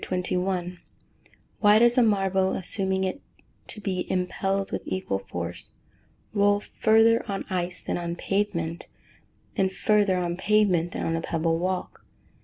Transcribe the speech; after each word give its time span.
_Why 0.01 0.79
does 1.77 1.95
a 1.95 2.01
marble, 2.01 2.53
assuming 2.53 3.03
it 3.03 3.21
to 3.67 3.79
be 3.79 4.11
impelled 4.11 4.71
with 4.71 4.81
equal 4.87 5.19
force, 5.19 5.69
roll 6.33 6.59
further 6.59 7.21
on 7.31 7.45
ice 7.51 7.83
than 7.83 7.99
on 7.99 8.15
pavement, 8.15 8.87
and 9.55 9.71
further 9.71 10.17
on 10.17 10.37
pavement 10.37 10.91
than 10.93 11.05
on 11.05 11.15
a 11.15 11.21
pebble 11.21 11.59
walk? 11.59 12.03